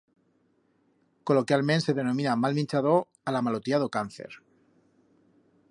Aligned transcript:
Coloquialment 1.31 1.83
se 1.83 1.95
denomina 1.99 2.35
mal 2.45 2.57
minchador 2.61 2.99
a 3.31 3.35
la 3.37 3.45
malotía 3.49 3.83
d'o 3.85 3.91
cáncer. 3.99 4.31